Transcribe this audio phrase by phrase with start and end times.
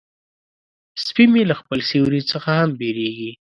[1.05, 3.31] سپي مې له خپل سیوري څخه هم بیریږي.